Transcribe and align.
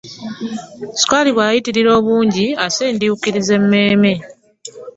Ssukaali 0.93 1.29
bwayitirira 1.35 1.89
obungi 1.99 2.45
asindukiriza 2.65 3.51
emmeme. 3.59 4.13